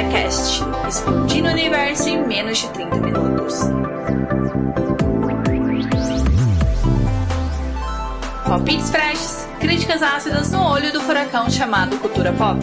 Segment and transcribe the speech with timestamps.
[0.00, 3.54] Recomenda Cast, explodindo o universo em menos de 30 minutos.
[8.46, 12.58] Palpites freshes, críticas ácidas no olho do furacão chamado cultura pop.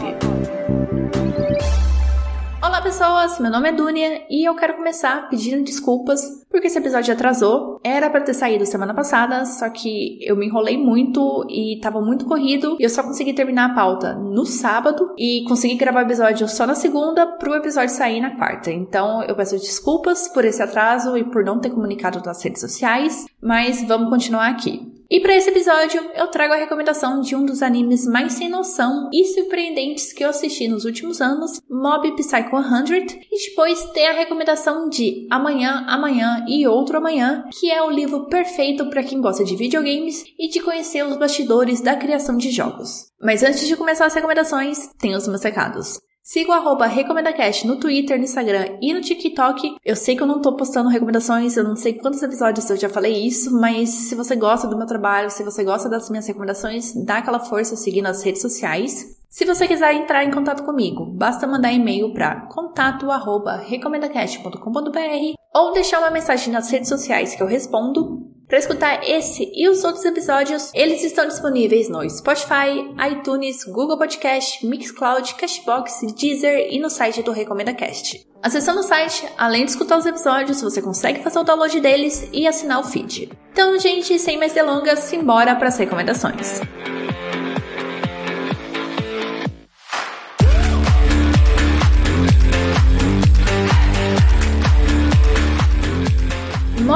[2.67, 6.19] Olá pessoas, meu nome é Dunia e eu quero começar pedindo desculpas
[6.51, 7.79] porque esse episódio atrasou.
[7.81, 12.25] Era para ter saído semana passada, só que eu me enrolei muito e tava muito
[12.25, 16.45] corrido e eu só consegui terminar a pauta no sábado e consegui gravar o episódio
[16.49, 18.69] só na segunda pro episódio sair na quarta.
[18.69, 23.27] Então eu peço desculpas por esse atraso e por não ter comunicado nas redes sociais,
[23.41, 24.96] mas vamos continuar aqui.
[25.09, 29.09] E para esse episódio, eu trago a recomendação de um dos animes mais sem noção
[29.13, 34.13] e surpreendentes que eu assisti nos últimos anos, Mob Psycho 100, e depois tem a
[34.13, 39.45] recomendação de Amanhã, Amanhã e Outro Amanhã, que é o livro perfeito para quem gosta
[39.45, 43.05] de videogames e de conhecer os bastidores da criação de jogos.
[43.21, 45.99] Mas antes de começar as recomendações, tem os meus recados.
[46.27, 49.77] Siga o arroba RecomendaCast no Twitter, no Instagram e no TikTok.
[49.85, 52.89] Eu sei que eu não tô postando recomendações, eu não sei quantos episódios eu já
[52.89, 56.93] falei isso, mas se você gosta do meu trabalho, se você gosta das minhas recomendações,
[57.05, 59.15] dá aquela força seguindo as redes sociais.
[59.29, 66.11] Se você quiser entrar em contato comigo, basta mandar e-mail para contato@recomendacast.com.br ou deixar uma
[66.11, 68.35] mensagem nas redes sociais que eu respondo.
[68.47, 72.79] Para escutar esse e os outros episódios, eles estão disponíveis no Spotify,
[73.11, 78.25] iTunes, Google Podcast, Mixcloud, Cashbox, Deezer e no site do Recomenda Cast.
[78.41, 82.47] Acessando o site, além de escutar os episódios, você consegue fazer o download deles e
[82.47, 83.29] assinar o feed.
[83.51, 86.61] Então, gente, sem mais delongas, simbora para as recomendações.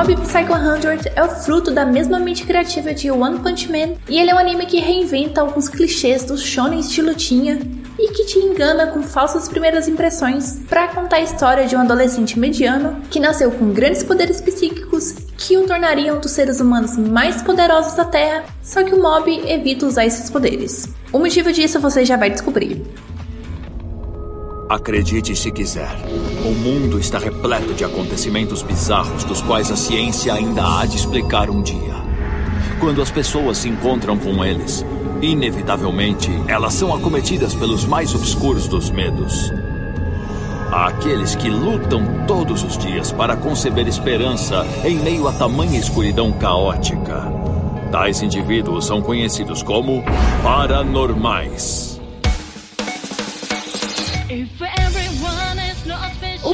[0.01, 4.19] Mob Psycho 100 é o fruto da mesma mente criativa de One Punch Man e
[4.19, 7.59] ele é um anime que reinventa alguns clichês do shonen estilo tinha
[7.99, 12.39] e que te engana com falsas primeiras impressões para contar a história de um adolescente
[12.39, 17.43] mediano que nasceu com grandes poderes psíquicos que o tornariam um dos seres humanos mais
[17.43, 20.89] poderosos da Terra, só que o Mob evita usar esses poderes.
[21.13, 22.81] O motivo disso você já vai descobrir.
[24.71, 25.93] Acredite se quiser.
[26.45, 31.49] O mundo está repleto de acontecimentos bizarros dos quais a ciência ainda há de explicar
[31.49, 31.93] um dia.
[32.79, 34.85] Quando as pessoas se encontram com eles,
[35.21, 39.51] inevitavelmente elas são acometidas pelos mais obscuros dos medos.
[40.71, 46.31] Há aqueles que lutam todos os dias para conceber esperança em meio a tamanha escuridão
[46.31, 47.29] caótica.
[47.91, 50.01] Tais indivíduos são conhecidos como
[50.41, 51.90] paranormais.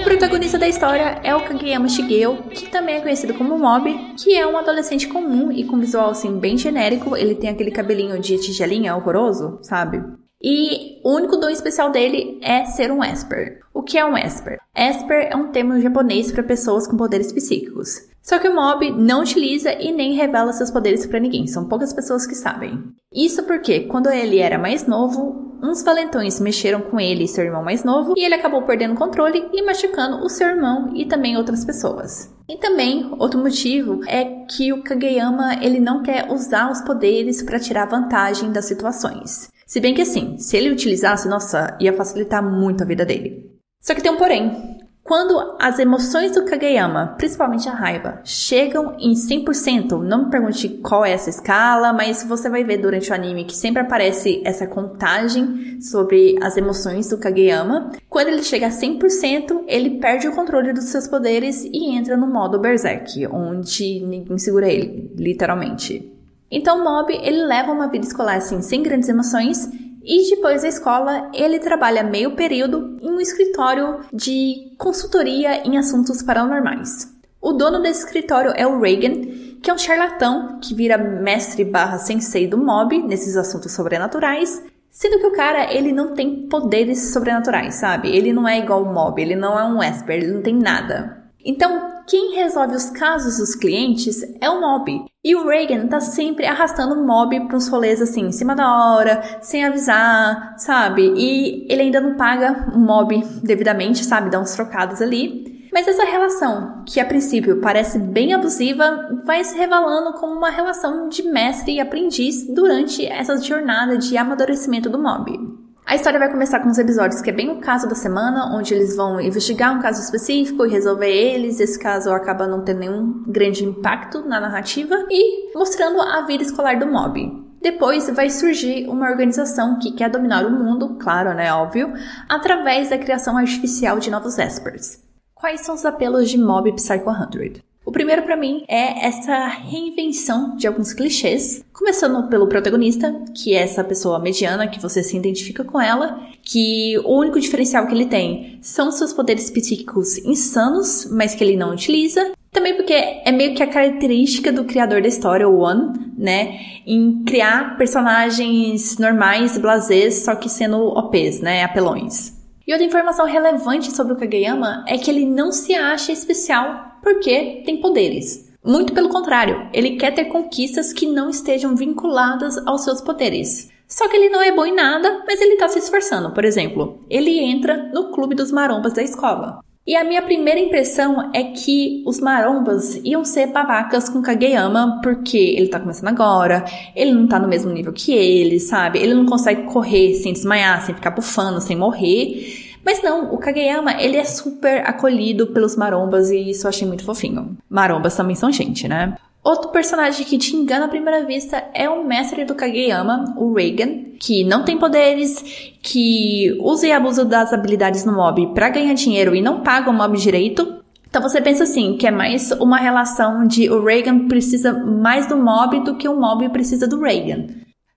[0.07, 4.47] Protagonista da história é o Kageyama Shigeo, que também é conhecido como Mob, que é
[4.47, 7.13] um adolescente comum e com visual assim bem genérico.
[7.17, 10.01] Ele tem aquele cabelinho de tigelinha horroroso, sabe?
[10.41, 13.59] E o único dom especial dele é ser um Esper.
[13.73, 14.59] O que é um Esper?
[14.73, 18.07] Esper é um termo japonês para pessoas com poderes psíquicos.
[18.27, 21.93] Só que o Mob não utiliza e nem revela seus poderes para ninguém, são poucas
[21.93, 22.83] pessoas que sabem.
[23.09, 27.63] Isso porque, quando ele era mais novo, uns valentões mexeram com ele e seu irmão
[27.63, 31.37] mais novo, e ele acabou perdendo o controle e machucando o seu irmão e também
[31.37, 32.29] outras pessoas.
[32.49, 37.61] E também, outro motivo é que o Kageyama ele não quer usar os poderes para
[37.61, 39.49] tirar vantagem das situações.
[39.65, 43.57] Se bem que assim, se ele utilizasse, nossa, ia facilitar muito a vida dele.
[43.81, 44.76] Só que tem um porém.
[45.07, 51.05] Quando as emoções do Kageyama, principalmente a raiva, chegam em 100%, não me pergunte qual
[51.05, 55.79] é essa escala, mas você vai ver durante o anime que sempre aparece essa contagem
[55.79, 57.93] sobre as emoções do Kageyama.
[58.09, 62.27] Quando ele chega a 100%, ele perde o controle dos seus poderes e entra no
[62.27, 66.11] modo Berserk, onde ninguém segura ele, literalmente.
[66.51, 69.69] Então, Mob, ele leva uma vida escolar assim, sem grandes emoções,
[70.07, 76.21] e depois da escola, ele trabalha meio período em um escritório de consultoria em assuntos
[76.21, 77.13] paranormais.
[77.41, 79.21] O dono desse escritório é o Reagan,
[79.61, 85.19] que é um charlatão que vira mestre barra sensei do mob nesses assuntos sobrenaturais, sendo
[85.19, 88.09] que o cara, ele não tem poderes sobrenaturais, sabe?
[88.15, 91.21] Ele não é igual o mob, ele não é um Esper, ele não tem nada.
[91.43, 95.05] Então, quem resolve os casos dos clientes é o mob.
[95.23, 98.65] E o Reagan tá sempre arrastando o mob para uns rolês assim, em cima da
[98.65, 101.13] hora, sem avisar, sabe?
[101.17, 104.29] E ele ainda não paga o mob devidamente, sabe?
[104.29, 105.69] Dá uns trocados ali.
[105.73, 111.09] Mas essa relação, que a princípio parece bem abusiva, vai se revelando como uma relação
[111.09, 115.66] de mestre e aprendiz durante essa jornada de amadurecimento do mob.
[115.87, 118.73] A história vai começar com uns episódios que é bem o caso da semana, onde
[118.73, 121.61] eles vão investigar um caso específico e resolver eles.
[121.61, 126.77] Esse caso acaba não tendo nenhum grande impacto na narrativa e mostrando a vida escolar
[126.77, 127.41] do mob.
[127.61, 131.93] Depois vai surgir uma organização que quer dominar o mundo, claro, né, óbvio,
[132.27, 135.01] através da criação artificial de novos Espers.
[135.33, 137.63] Quais são os apelos de Mob Psycho 100?
[137.87, 143.61] O primeiro para mim é essa reinvenção de alguns clichês, começando pelo protagonista, que é
[143.61, 148.07] essa pessoa mediana que você se identifica com ela, que o único diferencial que ele
[148.07, 152.33] tem são seus poderes psíquicos insanos, mas que ele não utiliza.
[152.51, 157.23] Também porque é meio que a característica do criador da história, o One, né, em
[157.23, 162.35] criar personagens normais, blasés, só que sendo OPs, né, apelões.
[162.67, 167.63] E outra informação relevante sobre o Kageyama é que ele não se acha especial porque
[167.65, 168.47] tem poderes.
[168.63, 173.69] Muito pelo contrário, ele quer ter conquistas que não estejam vinculadas aos seus poderes.
[173.87, 176.33] Só que ele não é bom em nada, mas ele tá se esforçando.
[176.33, 179.61] Por exemplo, ele entra no clube dos marombas da escola.
[179.87, 185.37] E a minha primeira impressão é que os marombas iam ser babacas com Kageyama, porque
[185.37, 188.99] ele tá começando agora, ele não tá no mesmo nível que ele, sabe?
[188.99, 192.66] Ele não consegue correr sem desmaiar, sem ficar bufando, sem morrer.
[192.87, 197.03] Mas não, o Kageyama, ele é super acolhido pelos marombas e isso eu achei muito
[197.03, 197.57] fofinho.
[197.69, 199.17] Marombas também são gente, né?
[199.43, 204.13] Outro personagem que te engana à primeira vista é o mestre do Kageyama, o Reagan,
[204.17, 205.43] que não tem poderes,
[205.81, 209.93] que usa e abusa das habilidades no mob para ganhar dinheiro e não paga o
[209.93, 210.81] mob direito.
[211.09, 215.35] Então você pensa assim, que é mais uma relação de o Reagan precisa mais do
[215.35, 217.47] mob do que o mob precisa do Reagan.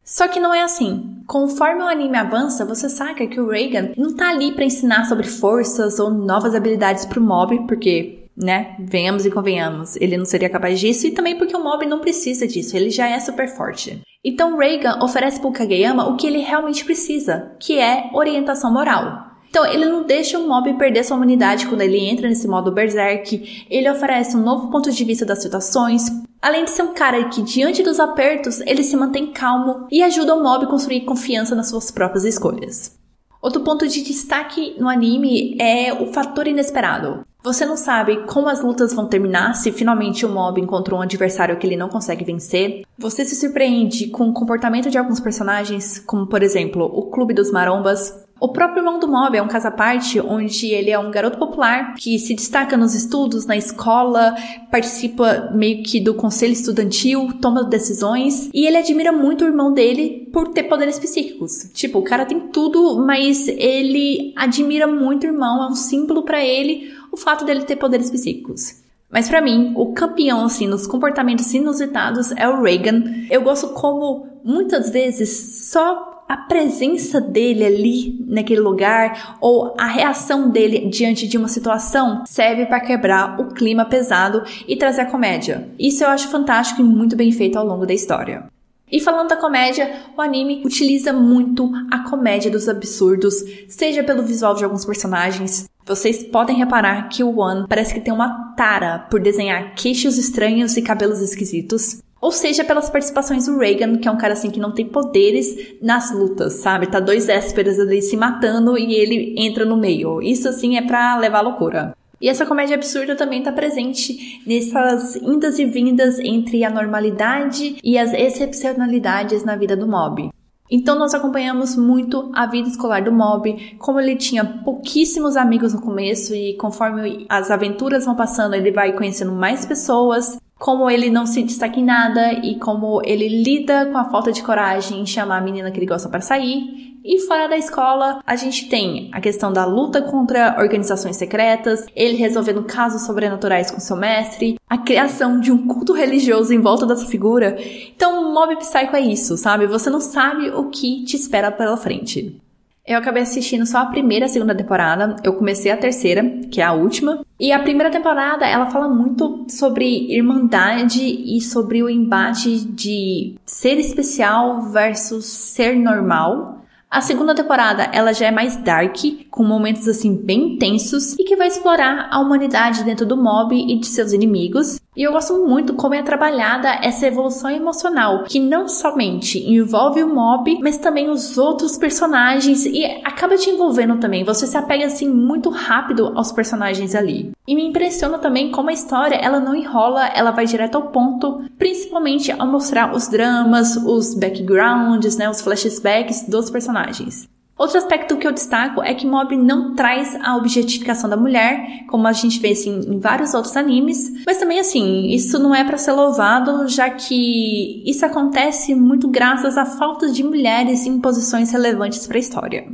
[0.05, 1.20] Só que não é assim.
[1.31, 5.29] Conforme o anime avança, você saca que o Reagan não tá ali para ensinar sobre
[5.29, 8.75] forças ou novas habilidades pro mob, porque né?
[8.81, 12.49] Venhamos e convenhamos, ele não seria capaz disso e também porque o mob não precisa
[12.49, 14.03] disso, ele já é super forte.
[14.25, 19.31] Então Reagan oferece para o Kageyama o que ele realmente precisa, que é orientação moral.
[19.51, 23.67] Então, ele não deixa o mob perder sua humanidade quando ele entra nesse modo berserk,
[23.69, 26.05] ele oferece um novo ponto de vista das situações,
[26.41, 30.35] além de ser um cara que, diante dos apertos, ele se mantém calmo e ajuda
[30.35, 32.99] o mob a construir confiança nas suas próprias escolhas.
[33.43, 37.25] Outro ponto de destaque no anime é o fator inesperado.
[37.43, 41.57] Você não sabe como as lutas vão terminar se finalmente o mob encontrou um adversário
[41.57, 42.83] que ele não consegue vencer.
[42.99, 47.51] Você se surpreende com o comportamento de alguns personagens, como por exemplo o Clube dos
[47.51, 51.11] Marombas, o próprio irmão do Mob é um caso à parte, onde ele é um
[51.11, 54.35] garoto popular que se destaca nos estudos, na escola,
[54.71, 60.31] participa meio que do conselho estudantil, toma decisões, e ele admira muito o irmão dele
[60.33, 61.71] por ter poderes psíquicos.
[61.75, 66.43] Tipo, o cara tem tudo, mas ele admira muito o irmão, é um símbolo para
[66.43, 68.81] ele o fato dele ter poderes psíquicos.
[69.11, 73.03] Mas para mim, o campeão assim nos comportamentos inusitados é o Reagan.
[73.29, 80.49] Eu gosto como muitas vezes só a presença dele ali naquele lugar ou a reação
[80.49, 85.69] dele diante de uma situação serve para quebrar o clima pesado e trazer a comédia.
[85.77, 88.45] Isso eu acho fantástico e muito bem feito ao longo da história.
[88.93, 93.35] E falando da comédia, o anime utiliza muito a comédia dos absurdos,
[93.67, 95.69] seja pelo visual de alguns personagens.
[95.85, 100.77] Vocês podem reparar que o One parece que tem uma tara por desenhar queixos estranhos
[100.77, 102.01] e cabelos esquisitos.
[102.21, 105.79] Ou seja, pelas participações do Reagan, que é um cara assim que não tem poderes
[105.81, 106.87] nas lutas, sabe?
[106.87, 110.21] Tá dois ésperas ali se matando e ele entra no meio.
[110.21, 111.97] Isso assim é pra levar à loucura.
[112.21, 117.97] E essa comédia absurda também tá presente nessas indas e vindas entre a normalidade e
[117.97, 120.31] as excepcionalidades na vida do Mob.
[120.71, 125.81] Então nós acompanhamos muito a vida escolar do Mob, como ele tinha pouquíssimos amigos no
[125.81, 131.25] começo e conforme as aventuras vão passando, ele vai conhecendo mais pessoas como ele não
[131.25, 135.39] se destaca em nada e como ele lida com a falta de coragem em chamar
[135.39, 137.01] a menina que ele gosta para sair.
[137.03, 142.19] E fora da escola, a gente tem a questão da luta contra organizações secretas, ele
[142.19, 147.07] resolvendo casos sobrenaturais com seu mestre, a criação de um culto religioso em volta dessa
[147.07, 147.57] figura.
[147.97, 149.67] Então, Mob Psycho é isso, sabe?
[149.67, 152.39] Você não sabe o que te espera pela frente.
[152.87, 155.17] Eu acabei assistindo só a primeira e a segunda temporada.
[155.23, 157.25] Eu comecei a terceira, que é a última.
[157.39, 163.79] E a primeira temporada, ela fala muito sobre irmandade e sobre o embate de ser
[163.79, 166.65] especial versus ser normal.
[166.91, 168.97] A segunda temporada, ela já é mais dark,
[169.31, 173.79] com momentos assim bem intensos e que vai explorar a humanidade dentro do mob e
[173.79, 174.81] de seus inimigos.
[174.97, 180.13] E eu gosto muito como é trabalhada essa evolução emocional, que não somente envolve o
[180.13, 184.25] mob, mas também os outros personagens e acaba te envolvendo também.
[184.25, 187.31] Você se apega assim muito rápido aos personagens ali.
[187.47, 191.45] E me impressiona também como a história, ela não enrola, ela vai direto ao ponto,
[191.57, 197.29] principalmente ao mostrar os dramas, os backgrounds, né, os flashbacks dos personagens.
[197.61, 202.07] Outro aspecto que eu destaco é que Mob não traz a objetificação da mulher, como
[202.07, 205.77] a gente vê assim, em vários outros animes, mas também assim, isso não é para
[205.77, 212.07] ser louvado, já que isso acontece muito graças à falta de mulheres em posições relevantes
[212.07, 212.67] para a história.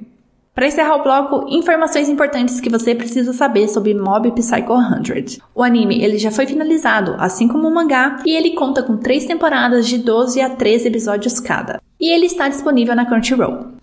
[0.55, 5.43] Para encerrar o bloco, informações importantes que você precisa saber sobre Mob Psycho 100.
[5.53, 9.25] O anime ele já foi finalizado, assim como o mangá, e ele conta com três
[9.25, 11.83] temporadas de 12 a 13 episódios cada.
[11.99, 13.75] E ele está disponível na Crunchyroll.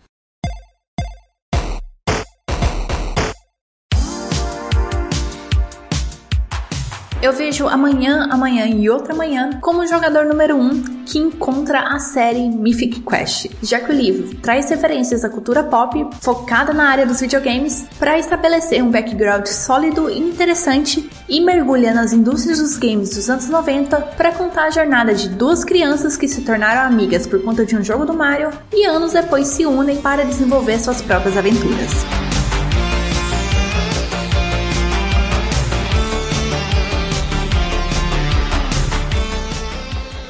[7.23, 11.97] Eu vejo amanhã, amanhã e outra manhã como jogador número 1 um que encontra a
[11.97, 17.05] série Mythic Quest, já que o livro traz referências à cultura pop focada na área
[17.05, 23.11] dos videogames para estabelecer um background sólido e interessante e mergulha nas indústrias dos games
[23.11, 27.41] dos anos 90 para contar a jornada de duas crianças que se tornaram amigas por
[27.41, 31.37] conta de um jogo do Mario e anos depois se unem para desenvolver suas próprias
[31.37, 32.32] aventuras.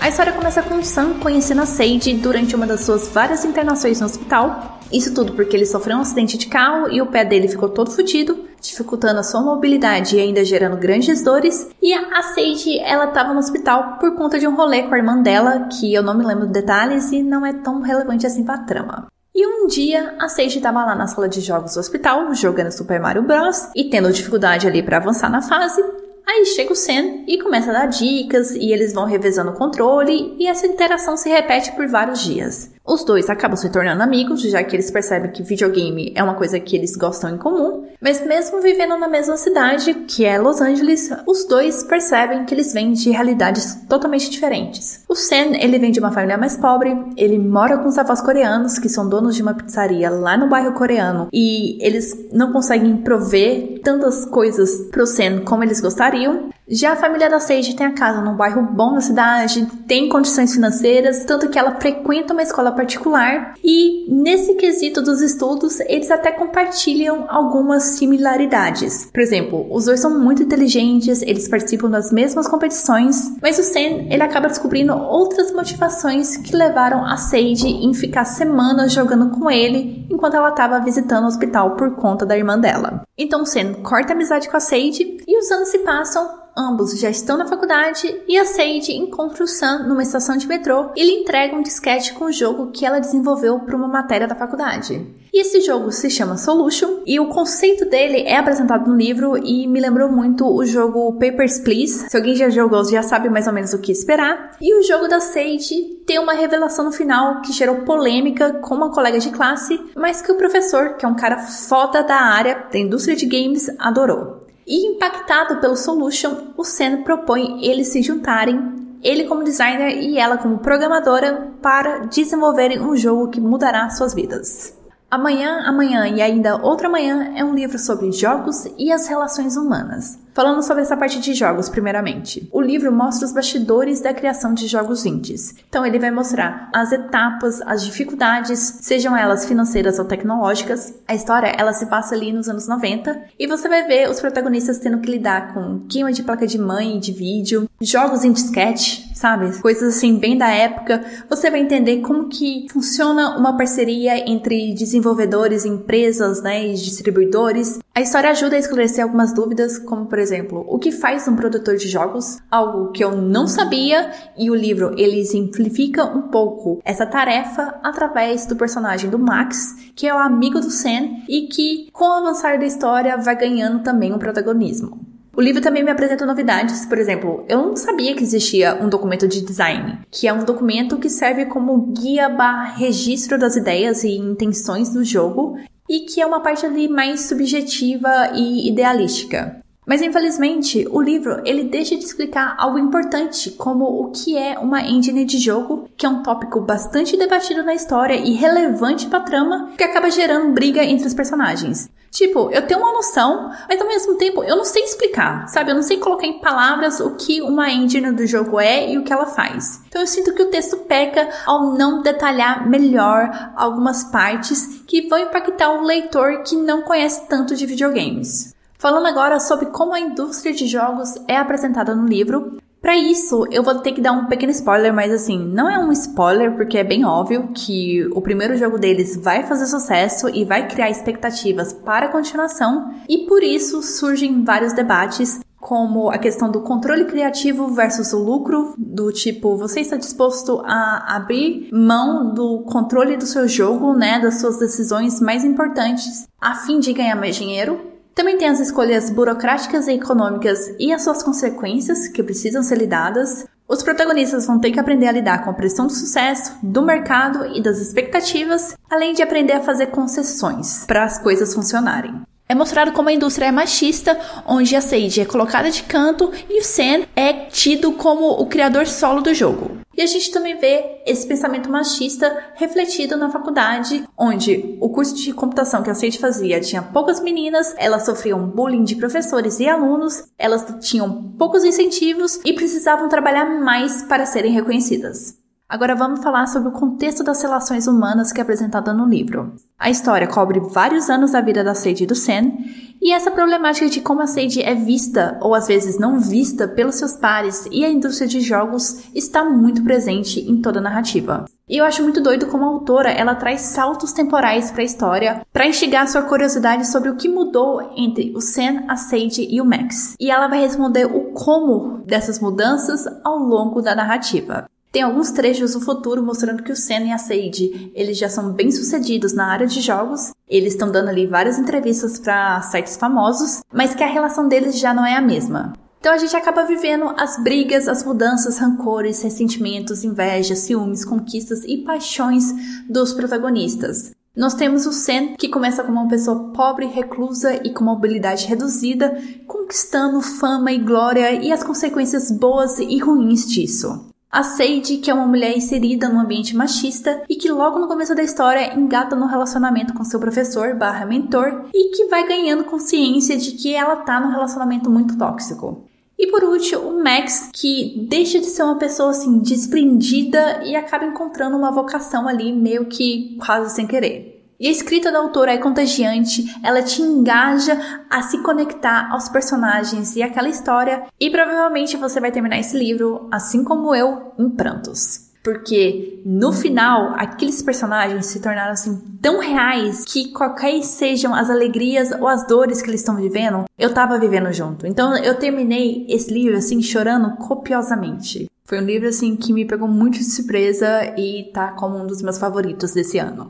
[0.04, 4.06] A história começa com Sam conhecendo a Sage durante uma das suas várias internações no
[4.06, 4.80] hospital.
[4.92, 7.90] Isso tudo porque ele sofreu um acidente de carro e o pé dele ficou todo
[7.90, 11.70] fodido, dificultando a sua mobilidade e ainda gerando grandes dores.
[11.82, 15.22] E a Sage, ela estava no hospital por conta de um rolê com a irmã
[15.22, 19.08] dela, que eu não me lembro detalhes e não é tão relevante assim pra trama.
[19.34, 23.00] E um dia a Sage estava lá na sala de jogos do hospital, jogando Super
[23.00, 23.70] Mario Bros.
[23.74, 25.82] e tendo dificuldade ali para avançar na fase,
[26.26, 30.36] Aí chega o Sen e começa a dar dicas e eles vão revezando o controle
[30.40, 32.73] e essa interação se repete por vários dias.
[32.86, 36.60] Os dois acabam se tornando amigos, já que eles percebem que videogame é uma coisa
[36.60, 41.10] que eles gostam em comum, mas mesmo vivendo na mesma cidade, que é Los Angeles,
[41.26, 45.02] os dois percebem que eles vêm de realidades totalmente diferentes.
[45.08, 48.78] O Sen, ele vem de uma família mais pobre, ele mora com os avós coreanos,
[48.78, 53.80] que são donos de uma pizzaria lá no bairro coreano, e eles não conseguem prover
[53.82, 56.50] tantas coisas pro Sen como eles gostariam.
[56.68, 60.54] Já a família da Sage tem a casa num bairro bom da cidade, tem condições
[60.54, 66.32] financeiras, tanto que ela frequenta uma escola particular e nesse quesito dos estudos eles até
[66.32, 69.10] compartilham algumas similaridades.
[69.12, 74.08] Por exemplo, os dois são muito inteligentes, eles participam das mesmas competições, mas o Sen
[74.10, 80.08] ele acaba descobrindo outras motivações que levaram a Sage em ficar semanas jogando com ele
[80.10, 83.02] enquanto ela estava visitando o hospital por conta da irmã dela.
[83.18, 87.00] Então o Sen corta a amizade com a Sage e os anos se passam Ambos
[87.00, 91.04] já estão na faculdade e a Sage encontra o Sam numa estação de metrô e
[91.04, 95.04] lhe entrega um disquete com o jogo que ela desenvolveu para uma matéria da faculdade.
[95.34, 99.66] E esse jogo se chama Solution e o conceito dele é apresentado no livro e
[99.66, 102.08] me lembrou muito o jogo Papers, Please.
[102.08, 104.56] Se alguém já jogou, já sabe mais ou menos o que esperar.
[104.62, 108.92] E o jogo da Sage tem uma revelação no final que gerou polêmica com uma
[108.92, 112.78] colega de classe, mas que o professor, que é um cara foda da área da
[112.78, 114.44] indústria de games, adorou.
[114.66, 120.38] E impactado pelo Solution, o Sen propõe eles se juntarem, ele como designer e ela
[120.38, 124.78] como programadora, para desenvolverem um jogo que mudará suas vidas.
[125.14, 130.18] Amanhã, Amanhã e ainda Outra Manhã é um livro sobre jogos e as relações humanas.
[130.34, 132.50] Falando sobre essa parte de jogos, primeiramente.
[132.52, 135.54] O livro mostra os bastidores da criação de jogos indies.
[135.70, 140.96] Então, ele vai mostrar as etapas, as dificuldades, sejam elas financeiras ou tecnológicas.
[141.08, 144.80] A história, ela se passa ali nos anos 90 e você vai ver os protagonistas
[144.80, 149.62] tendo que lidar com queima de placa de mãe, de vídeo, jogos em disquete, sabe?
[149.62, 151.04] Coisas assim bem da época.
[151.30, 157.80] Você vai entender como que funciona uma parceria entre desenvolvedores, empresas, né, e distribuidores.
[157.96, 161.76] A história ajuda a esclarecer algumas dúvidas, como por exemplo, o que faz um produtor
[161.76, 162.38] de jogos?
[162.50, 168.46] Algo que eu não sabia e o livro ele exemplifica um pouco essa tarefa através
[168.46, 172.58] do personagem do Max, que é o amigo do Sam e que com o avançar
[172.58, 175.13] da história vai ganhando também um protagonismo.
[175.36, 179.28] O livro também me apresenta novidades, por exemplo, eu não sabia que existia um documento
[179.28, 184.12] de design, que é um documento que serve como guia barra registro das ideias e
[184.12, 185.58] intenções do jogo
[185.90, 189.63] e que é uma parte ali mais subjetiva e idealística.
[189.86, 194.82] Mas infelizmente, o livro ele deixa de explicar algo importante, como o que é uma
[194.82, 199.72] engine de jogo, que é um tópico bastante debatido na história e relevante para trama,
[199.78, 201.90] que acaba gerando briga entre os personagens.
[202.14, 205.72] Tipo, eu tenho uma noção, mas ao mesmo tempo eu não sei explicar, sabe?
[205.72, 209.04] Eu não sei colocar em palavras o que uma engine do jogo é e o
[209.04, 209.82] que ela faz.
[209.88, 215.18] Então eu sinto que o texto peca ao não detalhar melhor algumas partes que vão
[215.18, 218.54] impactar o leitor que não conhece tanto de videogames.
[218.84, 223.64] Falando agora sobre como a indústria de jogos é apresentada no livro, Para isso, eu
[223.64, 226.84] vou ter que dar um pequeno spoiler, mas assim, não é um spoiler porque é
[226.84, 232.08] bem óbvio que o primeiro jogo deles vai fazer sucesso e vai criar expectativas para
[232.08, 238.12] a continuação, e por isso surgem vários debates como a questão do controle criativo versus
[238.12, 243.94] o lucro, do tipo, você está disposto a abrir mão do controle do seu jogo,
[243.94, 247.93] né, das suas decisões mais importantes, a fim de ganhar mais dinheiro?
[248.16, 253.46] Também tem as escolhas burocráticas e econômicas e as suas consequências que precisam ser lidadas.
[253.68, 257.46] Os protagonistas vão ter que aprender a lidar com a pressão do sucesso, do mercado
[257.56, 262.22] e das expectativas, além de aprender a fazer concessões para as coisas funcionarem.
[262.54, 266.60] É mostrado como a indústria é machista, onde a Sage é colocada de canto e
[266.60, 269.80] o Sam é tido como o criador solo do jogo.
[269.98, 275.34] E a gente também vê esse pensamento machista refletido na faculdade, onde o curso de
[275.34, 280.26] computação que a Sage fazia tinha poucas meninas, elas sofriam bullying de professores e alunos,
[280.38, 285.43] elas tinham poucos incentivos e precisavam trabalhar mais para serem reconhecidas.
[285.74, 289.56] Agora vamos falar sobre o contexto das relações humanas que é apresentada no livro.
[289.80, 292.60] A história cobre vários anos da vida da Sage e do Sen,
[293.02, 296.94] e essa problemática de como a Sage é vista ou às vezes não vista pelos
[296.94, 301.46] seus pares e a indústria de jogos está muito presente em toda a narrativa.
[301.68, 305.42] E eu acho muito doido como a autora ela traz saltos temporais para a história
[305.52, 309.66] para instigar sua curiosidade sobre o que mudou entre o Sen, a Sage e o
[309.66, 310.16] Max.
[310.20, 314.68] E ela vai responder o como dessas mudanças ao longo da narrativa.
[314.94, 318.52] Tem alguns trechos do futuro mostrando que o Sen e a Sage, eles já são
[318.52, 323.62] bem sucedidos na área de jogos, eles estão dando ali várias entrevistas para sites famosos,
[323.74, 325.74] mas que a relação deles já não é a mesma.
[326.00, 331.80] Então a gente acaba vivendo as brigas, as mudanças, rancores, ressentimentos, invejas, ciúmes, conquistas e
[331.80, 332.54] paixões
[332.88, 334.12] dos protagonistas.
[334.38, 339.18] Nós temos o Sen, que começa como uma pessoa pobre, reclusa e com mobilidade reduzida,
[339.48, 344.13] conquistando fama e glória e as consequências boas e ruins disso.
[344.34, 348.16] A Sage, que é uma mulher inserida num ambiente machista e que logo no começo
[348.16, 353.38] da história engata no relacionamento com seu professor barra mentor e que vai ganhando consciência
[353.38, 355.84] de que ela tá num relacionamento muito tóxico.
[356.18, 361.06] E por último, o Max, que deixa de ser uma pessoa assim desprendida e acaba
[361.06, 364.33] encontrando uma vocação ali meio que quase sem querer.
[364.64, 367.78] E a escrita da autora é contagiante, ela te engaja
[368.10, 373.28] a se conectar aos personagens e àquela história, e provavelmente você vai terminar esse livro,
[373.30, 375.34] assim como eu, em prantos.
[375.44, 382.12] Porque no final, aqueles personagens se tornaram assim tão reais que qualquer sejam as alegrias
[382.14, 384.88] ou as dores que eles estão vivendo, eu tava vivendo junto.
[384.88, 388.50] Então eu terminei esse livro assim chorando copiosamente.
[388.64, 392.22] Foi um livro assim que me pegou muito de surpresa e tá como um dos
[392.22, 393.48] meus favoritos desse ano.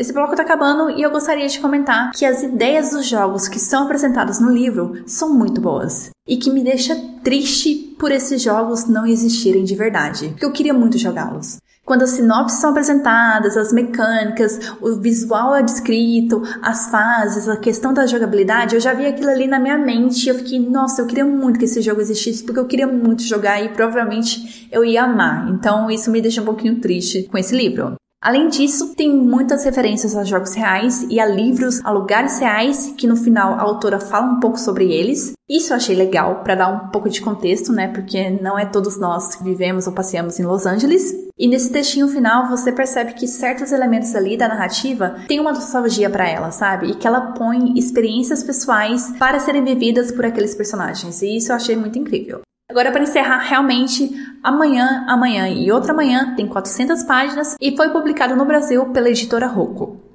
[0.00, 3.58] Esse bloco está acabando e eu gostaria de comentar que as ideias dos jogos que
[3.58, 8.86] são apresentadas no livro são muito boas e que me deixa triste por esses jogos
[8.86, 11.58] não existirem de verdade, porque eu queria muito jogá-los.
[11.84, 17.92] Quando as sinopses são apresentadas, as mecânicas, o visual é descrito, as fases, a questão
[17.92, 21.06] da jogabilidade, eu já vi aquilo ali na minha mente e eu fiquei, nossa, eu
[21.06, 25.02] queria muito que esse jogo existisse, porque eu queria muito jogar e provavelmente eu ia
[25.02, 25.50] amar.
[25.50, 27.96] Então isso me deixa um pouquinho triste com esse livro.
[28.22, 33.06] Além disso, tem muitas referências a jogos reais e a livros, a lugares reais, que
[33.06, 35.32] no final a autora fala um pouco sobre eles.
[35.48, 37.88] Isso eu achei legal para dar um pouco de contexto, né?
[37.88, 41.14] Porque não é todos nós que vivemos ou passeamos em Los Angeles.
[41.38, 46.10] E nesse textinho final você percebe que certos elementos ali da narrativa têm uma nostalgia
[46.10, 46.90] para ela, sabe?
[46.90, 51.22] E que ela põe experiências pessoais para serem vividas por aqueles personagens.
[51.22, 52.42] E isso eu achei muito incrível.
[52.70, 54.08] Agora, para encerrar, realmente,
[54.44, 59.48] amanhã, amanhã e outra manhã tem 400 páginas e foi publicado no Brasil pela editora
[59.48, 60.09] Rocco.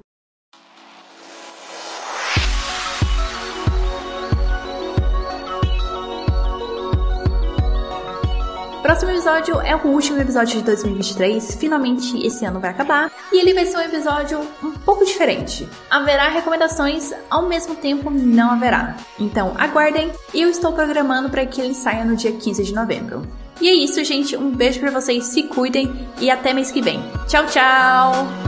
[8.86, 11.56] Próximo episódio é o último episódio de 2023.
[11.56, 13.10] Finalmente esse ano vai acabar.
[13.32, 15.68] E ele vai ser um episódio um pouco diferente.
[15.90, 18.96] Haverá recomendações, ao mesmo tempo não haverá.
[19.18, 20.12] Então aguardem.
[20.32, 23.22] Eu estou programando para que ele saia no dia 15 de novembro.
[23.60, 24.36] E é isso, gente.
[24.36, 27.02] Um beijo para vocês, se cuidem e até mês que vem.
[27.26, 28.45] Tchau, tchau!